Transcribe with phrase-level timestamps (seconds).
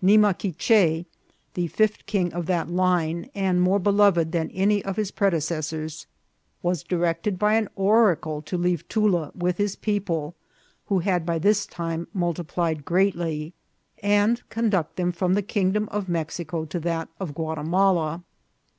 [0.00, 1.04] Ni maquiche,
[1.52, 6.06] the fifth king of that line, and more beloved than any of his predecessors,
[6.62, 10.34] was directed by an oracle to leave Tula, with his people,
[10.86, 13.52] who had by this time multiplied greatly,
[14.02, 18.22] and conduct them from the kingdom of Mexico to that of Guatimala.